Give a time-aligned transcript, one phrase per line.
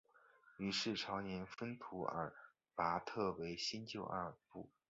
[0.57, 2.33] 于是清廷分土尔
[2.75, 4.67] 扈特为新旧二部。